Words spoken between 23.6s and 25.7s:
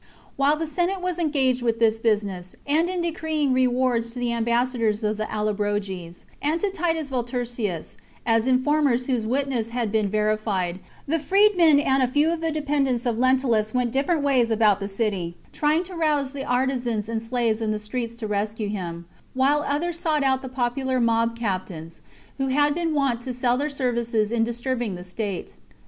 services in disturbing the state.